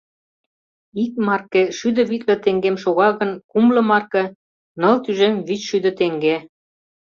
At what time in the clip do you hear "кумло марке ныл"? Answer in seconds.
3.51-4.95